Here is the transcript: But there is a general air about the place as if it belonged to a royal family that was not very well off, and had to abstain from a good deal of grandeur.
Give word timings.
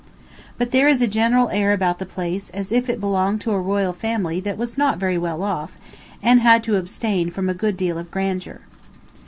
But 0.57 0.71
there 0.71 0.87
is 0.87 0.99
a 1.03 1.07
general 1.07 1.49
air 1.49 1.73
about 1.73 1.99
the 1.99 2.07
place 2.07 2.49
as 2.55 2.71
if 2.71 2.89
it 2.89 2.99
belonged 2.99 3.39
to 3.41 3.51
a 3.51 3.61
royal 3.61 3.93
family 3.93 4.39
that 4.39 4.57
was 4.57 4.75
not 4.75 4.97
very 4.97 5.19
well 5.19 5.43
off, 5.43 5.77
and 6.23 6.39
had 6.39 6.63
to 6.63 6.75
abstain 6.77 7.29
from 7.29 7.47
a 7.49 7.53
good 7.53 7.77
deal 7.77 7.99
of 7.99 8.09
grandeur. 8.09 8.61